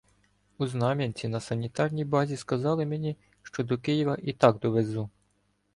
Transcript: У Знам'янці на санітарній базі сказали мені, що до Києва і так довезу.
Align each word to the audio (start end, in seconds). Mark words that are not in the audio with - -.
У 0.61 0.67
Знам'янці 0.67 1.25
на 1.27 1.39
санітарній 1.39 2.05
базі 2.05 2.37
сказали 2.37 2.85
мені, 2.85 3.17
що 3.43 3.63
до 3.63 3.77
Києва 3.77 4.17
і 4.23 4.33
так 4.33 4.59
довезу. 4.59 5.09